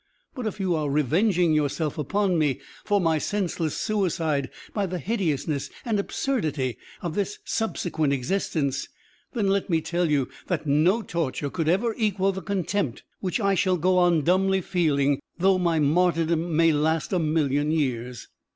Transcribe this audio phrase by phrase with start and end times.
[0.33, 5.69] But if you are revenging yourself upon me for my senseless suicide by the hideousness
[5.85, 8.87] and absurdity of this subsequent existence,
[9.33, 13.53] then let me tell you that no torture could ever equal the contempt which I
[13.53, 18.27] shall go on dumbly feeling, though my martyrdom may last a million years!"